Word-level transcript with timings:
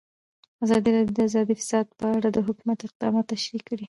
ازادي 0.63 0.89
راډیو 0.95 1.15
د 1.17 1.19
اداري 1.27 1.55
فساد 1.61 1.87
په 1.99 2.05
اړه 2.15 2.29
د 2.31 2.37
حکومت 2.47 2.79
اقدامات 2.87 3.25
تشریح 3.33 3.61
کړي. 3.67 3.77